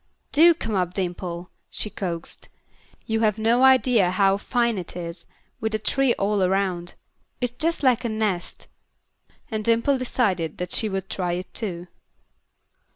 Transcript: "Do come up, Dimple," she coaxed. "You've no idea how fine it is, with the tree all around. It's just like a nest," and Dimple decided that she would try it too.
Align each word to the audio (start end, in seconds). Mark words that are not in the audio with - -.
"Do 0.31 0.55
come 0.55 0.73
up, 0.73 0.95
Dimple," 0.95 1.51
she 1.69 1.91
coaxed. 1.91 2.49
"You've 3.05 3.37
no 3.37 3.63
idea 3.63 4.09
how 4.09 4.35
fine 4.35 4.79
it 4.79 4.95
is, 4.97 5.27
with 5.59 5.73
the 5.73 5.77
tree 5.77 6.15
all 6.15 6.41
around. 6.41 6.95
It's 7.39 7.53
just 7.59 7.83
like 7.83 8.03
a 8.03 8.09
nest," 8.09 8.67
and 9.51 9.63
Dimple 9.63 9.99
decided 9.99 10.57
that 10.57 10.71
she 10.71 10.89
would 10.89 11.07
try 11.07 11.33
it 11.33 11.53
too. 11.53 11.85